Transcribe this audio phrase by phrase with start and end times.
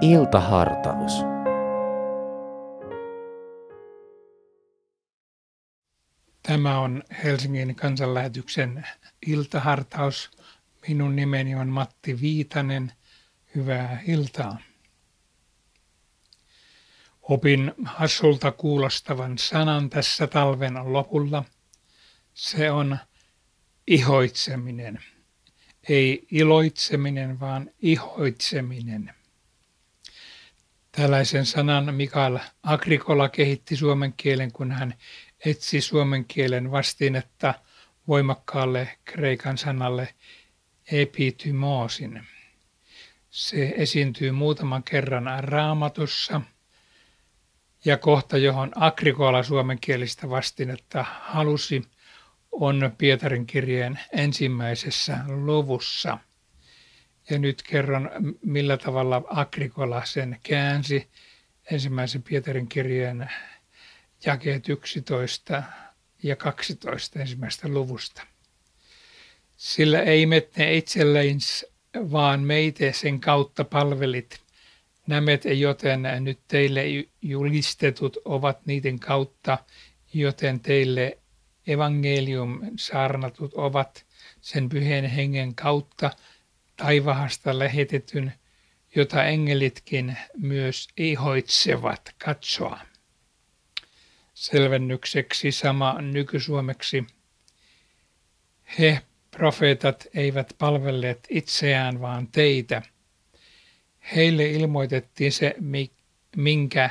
[0.00, 1.12] Iltahartaus.
[6.42, 8.86] Tämä on Helsingin kansanlähetyksen
[9.26, 10.30] iltahartaus.
[10.88, 12.92] Minun nimeni on Matti Viitanen.
[13.54, 14.58] Hyvää iltaa.
[17.22, 21.44] Opin hassulta kuulostavan sanan tässä talven lopulla.
[22.34, 22.98] Se on
[23.86, 24.98] ihoitseminen.
[25.88, 29.17] Ei iloitseminen, vaan ihoitseminen.
[30.98, 34.94] Tällaisen sanan Mikael Agrikola kehitti suomen kielen, kun hän
[35.44, 37.54] etsi suomen kielen vastinetta
[38.08, 40.14] voimakkaalle kreikan sanalle
[40.92, 42.26] epitymoosin.
[43.30, 46.40] Se esiintyy muutaman kerran raamatussa
[47.84, 51.82] ja kohta, johon Agrikola suomenkielistä vastinetta halusi,
[52.52, 56.18] on Pietarin kirjeen ensimmäisessä luvussa.
[57.30, 58.10] Ja nyt kerron,
[58.44, 61.08] millä tavalla Agrikola sen käänsi
[61.70, 63.30] ensimmäisen Pietarin kirjeen
[64.26, 65.62] jakeet 11
[66.22, 68.22] ja 12 ensimmäistä luvusta.
[69.56, 74.40] Sillä ei mette itselleins, vaan meitä sen kautta palvelit.
[75.06, 76.84] Nämet, joten nyt teille
[77.22, 79.58] julistetut ovat niiden kautta,
[80.14, 81.18] joten teille
[81.66, 84.06] evankelium saarnatut ovat
[84.40, 86.10] sen pyhän hengen kautta
[86.78, 88.32] taivahasta lähetetyn,
[88.94, 92.80] jota engelitkin myös ihoitsevat katsoa.
[94.34, 97.06] Selvennykseksi sama nykysuomeksi.
[98.78, 102.82] He, profeetat, eivät palvelleet itseään, vaan teitä.
[104.16, 105.54] Heille ilmoitettiin se,
[106.36, 106.90] minkä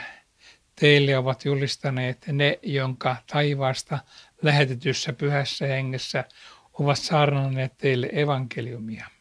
[0.79, 3.99] teille ovat julistaneet ne, jonka taivaasta
[4.41, 6.23] lähetetyssä pyhässä hengessä
[6.73, 9.16] ovat saarnanneet teille evankeliumia.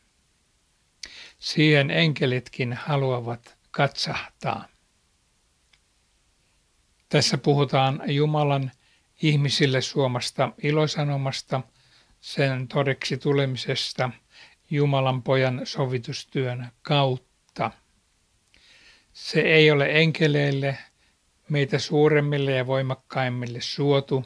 [1.38, 4.68] Siihen enkelitkin haluavat katsahtaa.
[7.08, 8.70] Tässä puhutaan Jumalan
[9.22, 11.60] ihmisille suomasta ilosanomasta,
[12.20, 14.10] sen todeksi tulemisesta
[14.70, 17.70] Jumalan pojan sovitustyön kautta.
[19.12, 20.78] Se ei ole enkeleille,
[21.48, 24.24] meitä suuremmille ja voimakkaimmille suotu,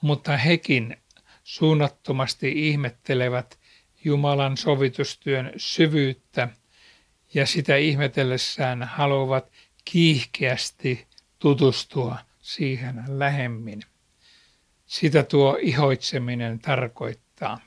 [0.00, 0.96] mutta hekin
[1.44, 3.58] suunnattomasti ihmettelevät
[4.06, 6.48] Jumalan sovitustyön syvyyttä
[7.34, 9.52] ja sitä ihmetellessään haluavat
[9.84, 11.06] kiihkeästi
[11.38, 13.82] tutustua siihen lähemmin.
[14.86, 17.60] Sitä tuo ihoitseminen tarkoittaa.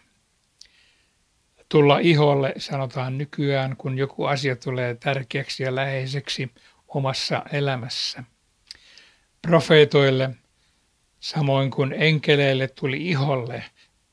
[1.69, 6.51] Tulla iholle sanotaan nykyään, kun joku asia tulee tärkeäksi ja läheiseksi
[6.87, 8.23] omassa elämässä.
[9.41, 10.29] Profeetoille,
[11.19, 13.63] samoin kuin enkeleille tuli iholle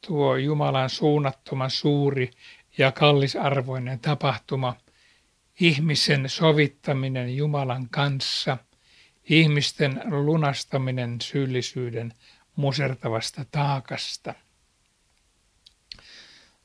[0.06, 2.30] tuo Jumalan suunnattoman suuri
[2.78, 4.76] ja kallisarvoinen tapahtuma,
[5.60, 8.56] ihmisen sovittaminen Jumalan kanssa–
[9.28, 12.12] ihmisten lunastaminen syyllisyyden
[12.56, 14.34] musertavasta taakasta.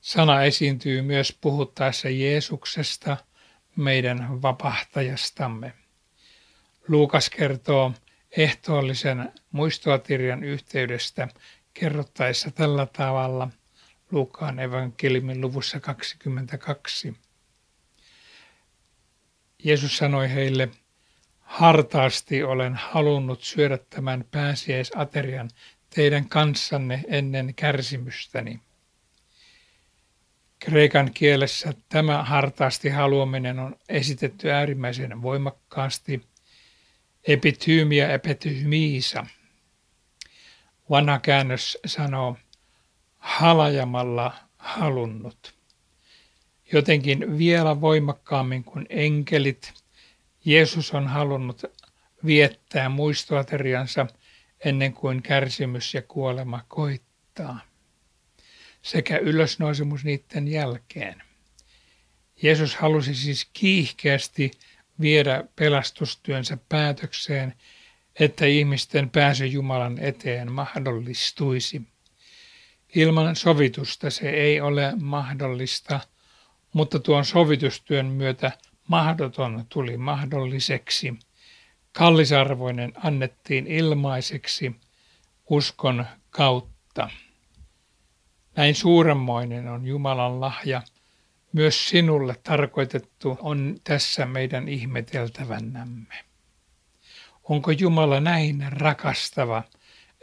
[0.02, 3.18] Sana esiintyy myös puhuttaessa Jeesuksesta,
[3.76, 5.74] meidän vapahtajastamme.
[6.88, 7.94] Luukas kertoo
[8.38, 11.28] ehtoollisen muistoatirjan yhteydestä
[11.74, 13.50] kerrottaessa tällä tavalla
[14.12, 17.18] Luukaan evankeliumin luvussa 22.
[19.64, 20.70] Jeesus sanoi heille,
[21.40, 25.50] Hartaasti olen halunnut syödä tämän pääsiäisaterian
[25.90, 28.60] teidän kanssanne ennen kärsimystäni.
[30.60, 36.22] Kreikan kielessä tämä hartaasti haluaminen on esitetty äärimmäisen voimakkaasti
[37.28, 39.26] epityymiä epitymiisa.
[40.92, 42.38] Vanha käännös sanoo
[43.18, 45.54] halajamalla halunnut.
[46.74, 49.74] Jotenkin vielä voimakkaammin kuin enkelit
[50.46, 51.64] Jeesus on halunnut
[52.26, 54.08] viettää muistoateriansa
[54.66, 57.60] ennen kuin kärsimys ja kuolema koittaa,
[58.82, 61.24] sekä ylösnousemus niiden jälkeen.
[62.42, 64.52] Jeesus halusi siis kiihkeästi
[65.02, 67.54] viedä pelastustyönsä päätökseen,
[68.20, 71.82] että ihmisten pääsy Jumalan eteen mahdollistuisi.
[72.96, 76.00] Ilman sovitusta se ei ole mahdollista,
[76.74, 78.52] mutta tuon sovitustyön myötä
[78.88, 81.14] mahdoton tuli mahdolliseksi.
[81.92, 84.76] Kallisarvoinen annettiin ilmaiseksi
[85.50, 87.10] uskon kautta.
[88.56, 90.82] Näin suuremmoinen on Jumalan lahja.
[91.54, 96.31] Myös sinulle tarkoitettu on tässä meidän ihmeteltävänämme.
[97.44, 99.64] Onko Jumala näin rakastava,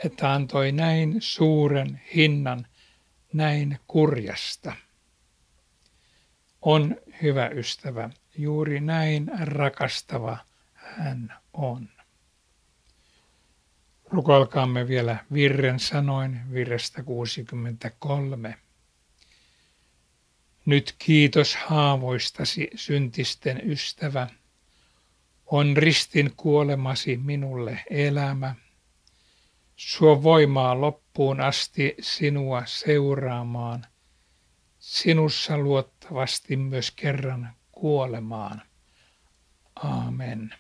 [0.05, 2.67] että antoi näin suuren hinnan
[3.33, 4.77] näin kurjasta?
[6.63, 10.39] On hyvä ystävä juuri näin rakastava
[10.75, 11.89] hän on.
[14.05, 18.59] Rukoilkaamme vielä virren sanoin virrestä 63.
[20.67, 24.27] Nyt kiitos haavoistasi, syntisten ystävä.
[25.51, 28.55] On ristin kuolemasi minulle elämä.
[29.77, 33.87] Suo voimaa loppuun asti sinua seuraamaan.
[34.79, 38.63] Sinussa luottavasti myös kerran kuolemaan.
[39.83, 40.55] Amen.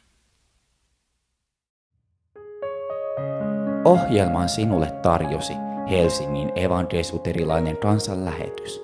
[3.85, 5.52] Ohjelman sinulle tarjosi
[5.90, 8.81] Helsingin evankelisuterilainen kansanlähetys.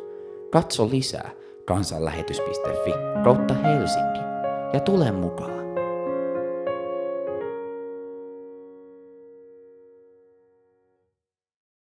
[0.53, 1.31] Katso lisää
[1.67, 2.93] kansanlähetys.fi
[3.25, 4.19] kautta Helsinki
[4.73, 5.64] ja tule mukaan.